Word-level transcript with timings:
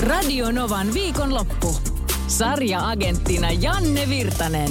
Radio 0.00 0.50
Novan 0.50 0.94
viikonloppu. 0.94 1.76
Sarja-agenttina 2.26 3.50
Janne 3.50 4.08
Virtanen. 4.08 4.70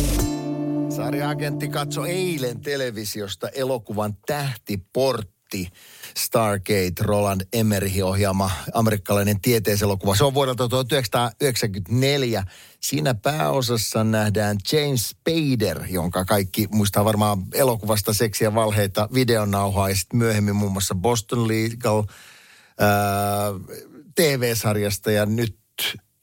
Sarja-agentti 0.95 1.67
katsoi 1.67 2.09
eilen 2.09 2.61
televisiosta 2.61 3.49
elokuvan 3.49 4.13
Tähtiportti. 4.25 5.69
Stargate, 6.17 6.93
Roland 7.01 7.41
Emmerich 7.53 8.03
ohjaama 8.03 8.51
amerikkalainen 8.73 9.41
tieteiselokuva. 9.41 10.15
Se 10.15 10.23
on 10.23 10.33
vuodelta 10.33 10.67
1994. 10.67 12.43
Siinä 12.79 13.13
pääosassa 13.13 14.03
nähdään 14.03 14.57
James 14.71 15.09
Spader, 15.09 15.83
jonka 15.89 16.25
kaikki 16.25 16.67
muistaa 16.71 17.05
varmaan 17.05 17.43
elokuvasta 17.53 18.13
seksiä 18.13 18.55
valheita 18.55 19.09
videonauhaa 19.13 19.89
ja 19.89 19.95
sitten 19.95 20.17
myöhemmin 20.17 20.55
muun 20.55 20.71
muassa 20.71 20.95
Boston 20.95 21.47
Legal 21.47 22.03
ää, 22.79 23.51
TV-sarjasta 24.15 25.11
ja 25.11 25.25
nyt 25.25 25.59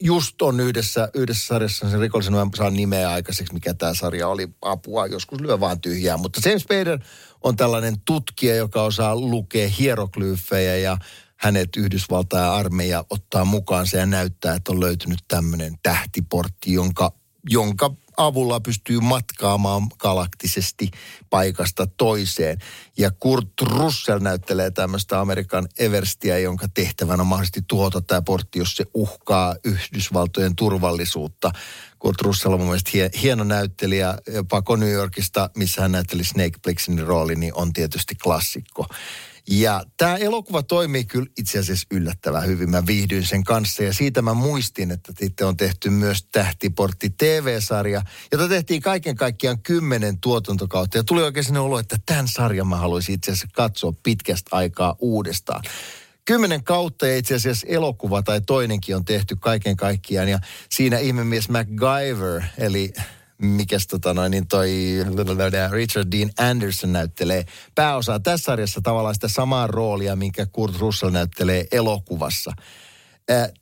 just 0.03 0.41
on 0.41 0.59
yhdessä, 0.59 1.09
yhdessä 1.13 1.47
sarjassa 1.47 1.89
sen 1.89 1.99
rikollisen 1.99 2.33
mä 2.33 2.47
saan 2.57 2.73
nimeä 2.73 3.09
aikaiseksi, 3.09 3.53
mikä 3.53 3.73
tämä 3.73 3.93
sarja 3.93 4.27
oli 4.27 4.47
apua. 4.61 5.07
Joskus 5.07 5.41
lyö 5.41 5.59
vaan 5.59 5.81
tyhjää. 5.81 6.17
Mutta 6.17 6.41
James 6.45 6.61
Spader 6.61 6.99
on 7.43 7.55
tällainen 7.55 7.95
tutkija, 8.05 8.55
joka 8.55 8.83
osaa 8.83 9.15
lukea 9.15 9.69
hieroglyyfejä 9.69 10.77
ja 10.77 10.97
hänet 11.37 11.69
Yhdysvaltain 11.77 12.43
armeija 12.43 13.05
ottaa 13.09 13.45
mukaansa 13.45 13.97
ja 13.97 14.05
näyttää, 14.05 14.55
että 14.55 14.71
on 14.71 14.79
löytynyt 14.79 15.19
tämmöinen 15.27 15.75
tähtiportti, 15.83 16.73
jonka, 16.73 17.11
jonka 17.49 17.95
avulla 18.17 18.59
pystyy 18.59 18.99
matkaamaan 18.99 19.87
galaktisesti 19.97 20.91
paikasta 21.29 21.87
toiseen. 21.87 22.57
Ja 22.97 23.11
Kurt 23.11 23.61
Russell 23.61 24.19
näyttelee 24.19 24.71
tämmöistä 24.71 25.19
Amerikan 25.19 25.67
Everstia, 25.79 26.39
jonka 26.39 26.67
tehtävänä 26.73 27.21
on 27.21 27.27
mahdollisesti 27.27 27.61
tuhota 27.67 28.01
tämä 28.01 28.21
portti, 28.21 28.59
jos 28.59 28.75
se 28.75 28.85
uhkaa 28.93 29.55
Yhdysvaltojen 29.63 30.55
turvallisuutta. 30.55 31.51
Kurt 31.99 32.21
Russell 32.21 32.53
on 32.53 32.59
mun 32.59 32.69
mielestä 32.69 33.17
hieno 33.21 33.43
näyttelijä. 33.43 34.17
Pako 34.49 34.75
New 34.75 34.91
Yorkista, 34.91 35.49
missä 35.57 35.81
hän 35.81 35.91
näytteli 35.91 36.23
Snake 36.23 36.59
Plixin 36.63 37.07
rooli, 37.07 37.35
niin 37.35 37.53
on 37.55 37.73
tietysti 37.73 38.15
klassikko. 38.15 38.85
Ja 39.49 39.83
tämä 39.97 40.15
elokuva 40.15 40.63
toimii 40.63 41.05
kyllä 41.05 41.27
itse 41.37 41.59
asiassa 41.59 41.87
yllättävän 41.91 42.45
hyvin. 42.45 42.69
Mä 42.69 42.85
viihdyin 42.85 43.25
sen 43.25 43.43
kanssa 43.43 43.83
ja 43.83 43.93
siitä 43.93 44.21
mä 44.21 44.33
muistin, 44.33 44.91
että 44.91 45.13
sitten 45.19 45.47
on 45.47 45.57
tehty 45.57 45.89
myös 45.89 46.27
Tähtiportti 46.31 47.09
TV-sarja, 47.09 48.01
jota 48.31 48.49
tehtiin 48.49 48.81
kaiken 48.81 49.15
kaikkiaan 49.15 49.59
kymmenen 49.59 50.17
tuotantokautta. 50.17 50.97
Ja 50.97 51.03
tuli 51.03 51.23
oikein 51.23 51.43
sinne 51.43 51.59
olo, 51.59 51.79
että 51.79 51.97
tämän 52.05 52.27
sarjan 52.27 52.67
mä 52.67 52.75
haluaisin 52.75 53.15
itse 53.15 53.31
asiassa 53.31 53.47
katsoa 53.53 53.93
pitkästä 54.03 54.55
aikaa 54.55 54.95
uudestaan. 54.99 55.63
Kymmenen 56.25 56.63
kautta 56.63 57.07
ja 57.07 57.17
itse 57.17 57.35
asiassa 57.35 57.67
elokuva 57.69 58.21
tai 58.21 58.41
toinenkin 58.41 58.95
on 58.95 59.05
tehty 59.05 59.35
kaiken 59.35 59.77
kaikkiaan. 59.77 60.27
Ja 60.27 60.39
siinä 60.69 60.97
ihmemies 60.97 61.49
MacGyver, 61.49 62.41
eli 62.57 62.93
mikäs 63.41 63.87
tota 63.87 64.13
noin, 64.13 64.31
niin 64.31 64.47
toi 64.47 64.71
Richard 65.71 66.07
Dean 66.11 66.29
Anderson 66.37 66.93
näyttelee 66.93 67.45
pääosaa 67.75 68.19
tässä 68.19 68.43
sarjassa 68.43 68.81
tavallaan 68.81 69.15
sitä 69.15 69.27
samaa 69.27 69.67
roolia, 69.67 70.15
minkä 70.15 70.45
Kurt 70.45 70.79
Russell 70.79 71.11
näyttelee 71.11 71.65
elokuvassa. 71.71 72.51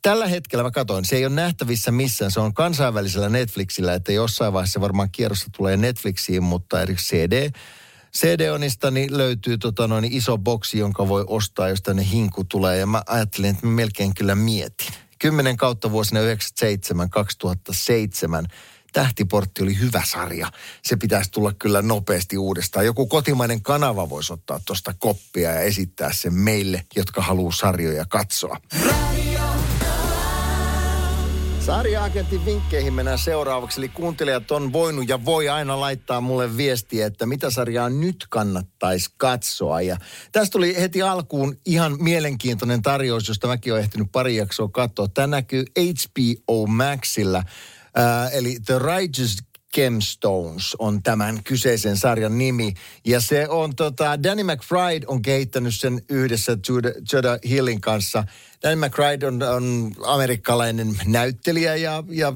Tällä 0.01 0.27
hetkellä 0.27 0.63
mä 0.63 0.71
katsoin, 0.71 1.05
se 1.05 1.15
ei 1.15 1.25
ole 1.25 1.35
nähtävissä 1.35 1.91
missään. 1.91 2.31
Se 2.31 2.39
on 2.39 2.53
kansainvälisellä 2.53 3.29
Netflixillä, 3.29 3.93
että 3.93 4.11
jossain 4.11 4.53
vaiheessa 4.53 4.81
varmaan 4.81 5.11
kierrossa 5.11 5.47
tulee 5.57 5.77
Netflixiin, 5.77 6.43
mutta 6.43 6.81
eri 6.81 6.95
CD, 6.95 7.49
CD-onista 8.17 8.91
niin 8.91 9.17
löytyy 9.17 9.57
tota 9.57 9.87
noin 9.87 10.05
iso 10.05 10.37
boksi, 10.37 10.77
jonka 10.79 11.07
voi 11.07 11.25
ostaa, 11.27 11.69
jos 11.69 11.81
tänne 11.81 12.07
hinku 12.11 12.43
tulee. 12.43 12.77
Ja 12.77 12.87
mä 12.87 13.01
ajattelin, 13.07 13.49
että 13.49 13.67
mä 13.67 13.73
melkein 13.73 14.13
kyllä 14.13 14.35
mietin. 14.35 14.87
Kymmenen 15.19 15.57
kautta 15.57 15.91
vuosina 15.91 16.19
97-2007 16.19 16.25
Tähtiportti 18.95 19.63
oli 19.63 19.79
hyvä 19.79 20.01
sarja. 20.05 20.51
Se 20.83 20.95
pitäisi 20.95 21.31
tulla 21.31 21.53
kyllä 21.59 21.81
nopeasti 21.81 22.37
uudestaan. 22.37 22.85
Joku 22.85 23.07
kotimainen 23.07 23.61
kanava 23.61 24.09
voisi 24.09 24.33
ottaa 24.33 24.59
tuosta 24.65 24.93
koppia 24.99 25.51
ja 25.51 25.59
esittää 25.59 26.13
sen 26.13 26.33
meille, 26.33 26.85
jotka 26.95 27.21
haluaa 27.21 27.51
sarjoja 27.51 28.05
katsoa. 28.09 28.57
Sarja-agentin 31.59 32.45
vinkkeihin 32.45 32.93
mennään 32.93 33.19
seuraavaksi. 33.19 33.79
Eli 33.79 33.89
kuuntelijat 33.89 34.51
on 34.51 34.73
voinut 34.73 35.09
ja 35.09 35.25
voi 35.25 35.49
aina 35.49 35.79
laittaa 35.79 36.21
mulle 36.21 36.57
viestiä, 36.57 37.05
että 37.05 37.25
mitä 37.25 37.49
sarjaa 37.49 37.89
nyt 37.89 38.25
kannattaisi 38.29 39.09
katsoa. 39.17 39.81
Ja 39.81 39.97
tästä 40.31 40.51
tuli 40.51 40.75
heti 40.81 41.01
alkuun 41.01 41.57
ihan 41.65 42.03
mielenkiintoinen 42.03 42.81
tarjous, 42.81 43.27
josta 43.27 43.47
mäkin 43.47 43.73
olen 43.73 43.83
ehtinyt 43.83 44.11
pari 44.11 44.35
jaksoa 44.35 44.69
katsoa. 44.69 45.07
Tämä 45.07 45.27
näkyy 45.27 45.65
HBO 45.79 46.67
Maxilla. 46.67 47.43
Äh, 47.97 48.33
eli 48.33 48.57
The 48.65 48.79
Righteous 48.79 49.37
Gemstones 49.75 50.75
on 50.79 51.03
tämän 51.03 51.43
kyseisen 51.43 51.97
sarjan 51.97 52.37
nimi. 52.37 52.73
Ja 53.05 53.21
se 53.21 53.49
on 53.49 53.75
tota, 53.75 54.23
Danny 54.23 54.43
McBride 54.43 55.05
on 55.07 55.21
kehittänyt 55.21 55.75
sen 55.75 56.01
yhdessä 56.09 56.57
Judah 57.13 57.39
Hillin 57.49 57.81
kanssa. 57.81 58.23
Danny 58.63 58.85
McBride 58.85 59.27
on, 59.27 59.43
on 59.43 59.91
amerikkalainen 60.05 60.97
näyttelijä 61.05 61.75
ja, 61.75 62.03
ja 62.09 62.33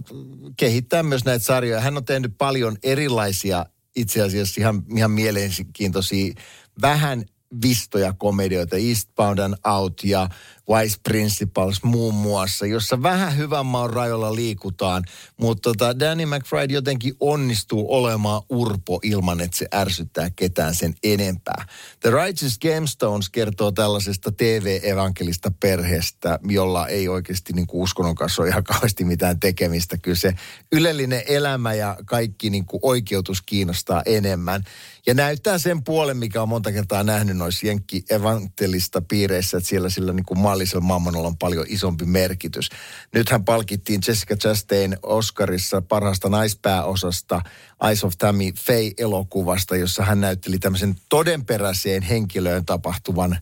kehittää 0.57 1.03
myös 1.03 1.25
näitä 1.25 1.45
sarjoja. 1.45 1.81
Hän 1.81 1.97
on 1.97 2.05
tehnyt 2.05 2.33
paljon 2.37 2.77
erilaisia, 2.83 3.65
itse 3.95 4.21
asiassa 4.21 4.61
ihan, 4.61 4.83
ihan 4.95 5.11
mielenkiintoisia, 5.11 6.33
vähän 6.81 7.25
vistoja 7.63 8.13
komedioita, 8.13 8.77
Eastbound 8.77 9.39
and 9.39 9.55
Out 9.67 10.03
ja 10.03 10.29
Wise 10.69 10.97
Principles 11.03 11.84
muun 11.84 12.13
muassa, 12.13 12.66
jossa 12.66 13.03
vähän 13.03 13.38
hyvän 13.38 13.66
maan 13.66 13.90
rajoilla 13.90 14.35
liikutaan, 14.35 15.03
mutta 15.38 15.62
tota 15.62 16.00
Danny 16.00 16.25
McBride 16.25 16.74
jotenkin 16.74 17.13
onnistuu 17.19 17.94
olemaan 17.94 18.41
urpo 18.50 19.00
ilman, 19.03 19.41
että 19.41 19.57
se 19.57 19.68
ärsyttää 19.74 20.30
ketään 20.35 20.75
sen 20.75 20.94
enempää. 21.03 21.66
The 22.00 22.09
Righteous 22.12 22.59
Gamestones 22.59 23.30
kertoo 23.30 23.72
tällaisesta 23.72 24.31
TV-evankelista 24.31 25.52
perheestä, 25.59 26.40
jolla 26.44 26.88
ei 26.88 27.07
oikeasti 27.07 27.53
niin 27.53 27.68
kuin 27.68 27.84
uskonnon 27.84 28.16
kanssa 28.16 28.41
ole 28.41 28.50
ihan 28.50 28.63
kauheasti 28.63 29.03
mitään 29.03 29.40
tekemistä. 29.40 29.97
Kyllä 29.97 30.18
se 30.18 30.34
ylellinen 30.72 31.24
elämä 31.28 31.74
ja 31.74 31.97
kaikki 32.06 32.50
niin 32.50 32.66
kuin 32.66 32.80
oikeutus 32.84 33.41
kiinnostaa 33.41 34.01
enemmän. 34.06 34.63
Ja 35.07 35.13
näyttää 35.13 35.57
sen 35.57 35.84
puolen, 35.84 36.18
mikä 36.18 36.41
on 36.41 36.50
monta 36.50 36.72
kertaa 36.72 37.03
nähnyt 37.03 37.38
noissa 37.38 37.68
jenkki 37.68 38.03
evankelista 38.09 39.01
piireissä, 39.01 39.57
että 39.57 39.69
siellä 39.69 39.90
sillä 39.90 40.13
niin 40.13 40.25
kuin 40.25 40.40
maallisella 40.59 40.83
mammanolla 40.83 41.27
on 41.27 41.37
paljon 41.37 41.65
isompi 41.67 42.05
merkitys. 42.05 42.69
Nythän 43.13 43.45
palkittiin 43.45 44.01
Jessica 44.07 44.35
Chastain 44.35 44.97
Oscarissa 45.03 45.81
parhaasta 45.81 46.29
naispääosasta 46.29 47.41
Eyes 47.87 48.03
of 48.03 48.13
Tammy 48.17 48.51
Faye-elokuvasta, 48.51 49.75
jossa 49.75 50.03
hän 50.03 50.21
näytteli 50.21 50.59
tämmöisen 50.59 50.95
todenperäiseen 51.09 52.01
henkilöön 52.01 52.65
tapahtuvan 52.65 53.37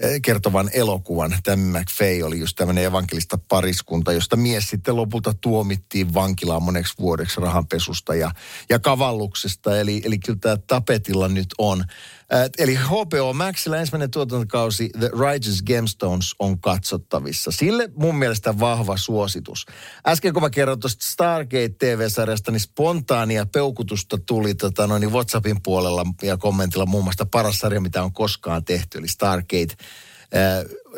Eh, 0.00 0.20
kertovan 0.22 0.70
elokuvan. 0.72 1.36
Tämä 1.42 1.78
McFay 1.80 2.22
oli 2.22 2.40
just 2.40 2.56
tämmöinen 2.56 2.84
evankelista 2.84 3.38
pariskunta, 3.48 4.12
josta 4.12 4.36
mies 4.36 4.70
sitten 4.70 4.96
lopulta 4.96 5.34
tuomittiin 5.40 6.14
vankilaan 6.14 6.62
moneksi 6.62 6.94
vuodeksi 6.98 7.40
rahanpesusta 7.40 8.14
ja, 8.14 8.30
ja 8.68 8.78
kavalluksesta. 8.78 9.80
Eli, 9.80 10.02
eli 10.04 10.18
kyllä 10.18 10.38
tämä 10.38 10.56
tapetilla 10.66 11.28
nyt 11.28 11.54
on. 11.58 11.84
Äh, 12.34 12.50
eli 12.58 12.74
HBO 12.74 13.32
Maxilla 13.32 13.76
ensimmäinen 13.76 14.10
tuotantokausi 14.10 14.90
The 14.98 15.08
Righteous 15.08 15.62
Gemstones 15.62 16.34
on 16.38 16.60
katsottavissa. 16.60 17.50
Sille 17.50 17.90
mun 17.96 18.16
mielestä 18.16 18.58
vahva 18.58 18.96
suositus. 18.96 19.66
Äsken 20.06 20.32
kun 20.32 20.42
mä 20.42 20.50
kerron 20.50 20.80
tuosta 20.80 21.06
Stargate 21.06 21.68
TV-sarjasta, 21.68 22.52
niin 22.52 22.60
spontaania 22.60 23.46
peukutusta 23.46 24.18
tuli 24.18 24.54
tota, 24.54 24.86
noin, 24.86 25.00
niin 25.00 25.12
WhatsAppin 25.12 25.62
puolella 25.62 26.06
ja 26.22 26.36
kommentilla 26.36 26.86
muun 26.86 27.04
muassa 27.04 27.26
paras 27.26 27.58
sarja, 27.58 27.80
mitä 27.80 28.02
on 28.02 28.12
koskaan 28.12 28.64
tehty, 28.64 28.98
eli 28.98 29.08
Stargate 29.08 29.74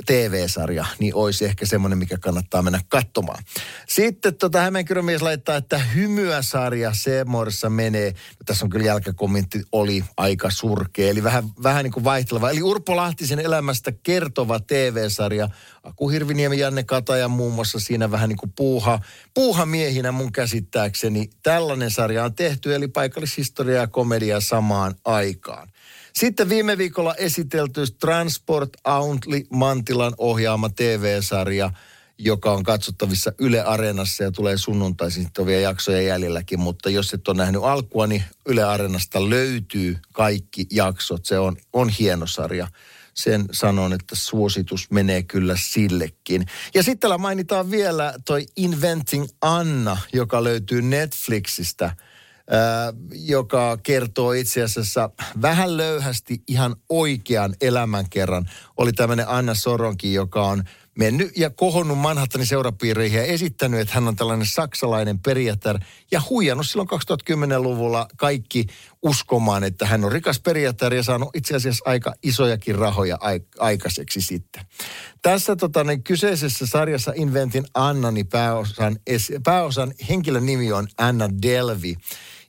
TV-sarja, 0.06 0.86
niin 0.98 1.14
olisi 1.14 1.44
ehkä 1.44 1.66
semmoinen, 1.66 1.98
mikä 1.98 2.18
kannattaa 2.18 2.62
mennä 2.62 2.80
katsomaan. 2.88 3.44
Sitten 3.88 4.34
tota, 4.34 4.60
Hämeenkyrömies 4.60 5.22
laittaa, 5.22 5.56
että 5.56 5.78
Hymyä-sarja 5.78 6.94
Seemorissa 6.94 7.70
menee. 7.70 8.10
No, 8.10 8.36
tässä 8.46 8.64
on 8.64 8.70
kyllä 8.70 8.86
jälkäkommentti, 8.86 9.62
oli 9.72 10.04
aika 10.16 10.50
surkea, 10.50 11.10
eli 11.10 11.22
vähän, 11.22 11.44
vähän 11.62 11.84
niin 11.84 11.92
kuin 11.92 12.04
vaihteleva. 12.04 12.50
Eli 12.50 12.62
Urpo 12.62 12.96
Lahtisen 12.96 13.38
elämästä 13.38 13.92
kertova 14.02 14.60
TV-sarja. 14.60 15.48
Aku 15.82 16.08
Hirviniemi, 16.08 16.58
Janne 16.58 16.82
Kataja 16.82 17.28
muun 17.28 17.52
muassa 17.52 17.78
siinä 17.80 18.10
vähän 18.10 18.28
niin 18.28 18.36
kuin 18.36 18.52
puuha, 18.56 19.00
puuha 19.34 19.66
miehinä 19.66 20.12
mun 20.12 20.32
käsittääkseni. 20.32 21.30
Tällainen 21.42 21.90
sarja 21.90 22.24
on 22.24 22.34
tehty, 22.34 22.74
eli 22.74 22.88
paikallishistoria 22.88 23.80
ja 23.80 23.86
komedia 23.86 24.40
samaan 24.40 24.94
aikaan. 25.04 25.68
Sitten 26.18 26.48
viime 26.48 26.78
viikolla 26.78 27.14
esitelty 27.14 27.84
Transport 28.00 28.70
Auntli 28.84 29.46
Mantilan 29.50 30.14
ohjaama 30.18 30.68
TV-sarja, 30.68 31.70
joka 32.18 32.52
on 32.52 32.62
katsottavissa 32.62 33.32
Yle 33.38 33.62
Areenassa 33.62 34.24
ja 34.24 34.30
tulee 34.32 34.56
sunnuntaisin 34.56 35.22
sitten 35.22 35.46
vielä 35.46 35.62
jaksoja 35.62 36.02
jäljelläkin. 36.02 36.60
Mutta 36.60 36.90
jos 36.90 37.14
et 37.14 37.28
ole 37.28 37.36
nähnyt 37.36 37.62
alkua, 37.64 38.06
niin 38.06 38.22
Yle 38.46 38.62
Areenasta 38.62 39.30
löytyy 39.30 39.98
kaikki 40.12 40.66
jaksot. 40.72 41.24
Se 41.24 41.38
on, 41.38 41.56
on 41.72 41.88
hieno 41.88 42.26
sarja 42.26 42.68
sen 43.14 43.44
sanon, 43.52 43.92
että 43.92 44.16
suositus 44.16 44.90
menee 44.90 45.22
kyllä 45.22 45.54
sillekin. 45.58 46.46
Ja 46.74 46.82
sitten 46.82 46.98
täällä 46.98 47.18
mainitaan 47.18 47.70
vielä 47.70 48.14
toi 48.24 48.46
Inventing 48.56 49.26
Anna, 49.40 49.96
joka 50.12 50.44
löytyy 50.44 50.82
Netflixistä– 50.82 51.92
joka 53.10 53.78
kertoo 53.82 54.32
itse 54.32 54.62
asiassa 54.62 55.10
vähän 55.42 55.76
löyhästi 55.76 56.42
ihan 56.46 56.76
oikean 56.88 57.54
elämänkerran. 57.60 58.50
Oli 58.76 58.92
tämmöinen 58.92 59.28
Anna 59.28 59.54
Soronki, 59.54 60.14
joka 60.14 60.42
on 60.42 60.64
mennyt 60.98 61.32
ja 61.36 61.50
kohonnut 61.50 61.98
Manhattanin 61.98 62.46
seurapiireihin 62.46 63.18
ja 63.18 63.24
esittänyt, 63.24 63.80
että 63.80 63.94
hän 63.94 64.08
on 64.08 64.16
tällainen 64.16 64.46
saksalainen 64.46 65.18
perijätär 65.18 65.78
ja 66.10 66.22
huijannut 66.30 66.66
silloin 66.66 66.88
2010-luvulla 66.88 68.06
kaikki 68.16 68.66
uskomaan, 69.02 69.64
että 69.64 69.86
hän 69.86 70.04
on 70.04 70.12
rikas 70.12 70.40
perijätär 70.40 70.94
ja 70.94 71.02
saanut 71.02 71.36
itse 71.36 71.56
asiassa 71.56 71.90
aika 71.90 72.14
isojakin 72.22 72.74
rahoja 72.74 73.18
aikaiseksi 73.58 74.20
sitten. 74.20 74.62
Tässä 75.22 75.56
tota, 75.56 75.84
niin 75.84 76.02
kyseisessä 76.02 76.66
sarjassa 76.66 77.12
Inventin 77.14 77.64
Anna, 77.74 78.10
niin 78.10 78.26
pääosan, 78.26 78.96
pääosan 79.44 79.92
henkilön 80.08 80.46
nimi 80.46 80.72
on 80.72 80.88
Anna 80.98 81.28
Delvi. 81.42 81.96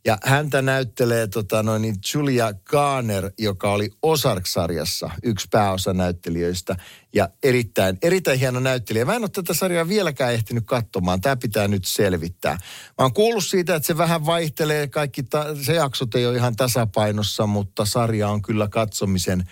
Ja 0.05 0.17
häntä 0.23 0.61
näyttelee 0.61 1.27
tota 1.27 1.63
noin, 1.63 1.81
niin 1.81 1.95
Julia 2.13 2.53
Garner, 2.53 3.31
joka 3.37 3.71
oli 3.71 3.89
Ozark-sarjassa 4.01 5.09
yksi 5.23 5.47
pääosanäyttelijöistä. 5.51 6.75
Ja 7.13 7.29
erittäin, 7.43 7.97
erittäin 8.01 8.39
hieno 8.39 8.59
näyttelijä. 8.59 9.05
Mä 9.05 9.15
en 9.15 9.21
ole 9.21 9.29
tätä 9.29 9.53
sarjaa 9.53 9.87
vieläkään 9.87 10.33
ehtinyt 10.33 10.63
katsomaan. 10.65 11.21
Tämä 11.21 11.35
pitää 11.35 11.67
nyt 11.67 11.85
selvittää. 11.85 12.51
Mä 12.53 12.59
oon 12.97 13.13
kuullut 13.13 13.45
siitä, 13.45 13.75
että 13.75 13.87
se 13.87 13.97
vähän 13.97 14.25
vaihtelee. 14.25 14.87
Kaikki 14.87 15.23
ta- 15.23 15.55
se 15.61 15.73
jaksot 15.73 16.15
ei 16.15 16.25
ole 16.25 16.35
ihan 16.35 16.55
tasapainossa, 16.55 17.47
mutta 17.47 17.85
sarja 17.85 18.29
on 18.29 18.41
kyllä 18.41 18.67
katsomisen 18.67 19.43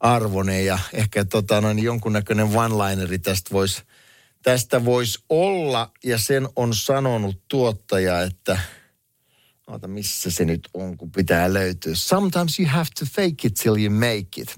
arvoinen. 0.00 0.66
Ja 0.66 0.78
ehkä 0.92 1.24
tota 1.24 1.60
noin, 1.60 1.78
jonkunnäköinen 1.78 2.46
one-lineri 2.46 3.18
tästä 3.18 3.50
voisi 3.52 3.82
tästä 4.42 4.84
vois 4.84 5.24
olla. 5.28 5.90
Ja 6.04 6.18
sen 6.18 6.48
on 6.56 6.74
sanonut 6.74 7.42
tuottaja, 7.48 8.22
että– 8.22 8.58
Oota, 9.66 9.88
missä 9.88 10.30
se 10.30 10.44
nyt 10.44 10.68
on, 10.74 10.96
kun 10.96 11.10
pitää 11.10 11.52
löytyä. 11.52 11.94
Sometimes 11.94 12.60
you 12.60 12.68
have 12.68 12.86
to 12.98 13.04
fake 13.04 13.34
it 13.44 13.54
till 13.54 13.76
you 13.76 13.90
make 13.90 14.28
it. 14.36 14.56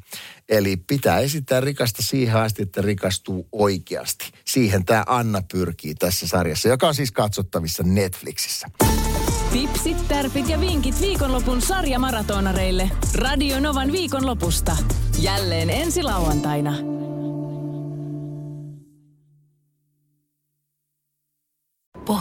Eli 0.49 0.76
pitää 0.76 1.19
esittää 1.19 1.60
rikasta 1.60 2.02
siihen 2.02 2.37
asti, 2.37 2.62
että 2.62 2.82
rikastuu 2.82 3.49
oikeasti. 3.52 4.31
Siihen 4.44 4.84
tämä 4.84 5.05
Anna 5.06 5.43
pyrkii 5.52 5.94
tässä 5.94 6.28
sarjassa, 6.28 6.69
joka 6.69 6.88
on 6.88 6.94
siis 6.94 7.12
katsottavissa 7.12 7.82
Netflixissä. 7.82 8.69
Tipsit, 9.52 10.08
tärpit 10.08 10.49
ja 10.49 10.60
vinkit 10.60 11.00
viikonlopun 11.00 11.62
sarjamaratonareille. 11.62 12.90
Radio 13.14 13.61
Novan 13.61 13.93
viikonlopusta. 13.93 14.76
Jälleen 15.19 15.70
ensi 15.70 16.02
lauantaina. 16.02 16.98